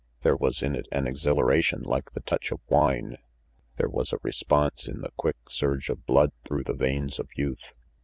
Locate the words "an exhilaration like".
0.91-2.13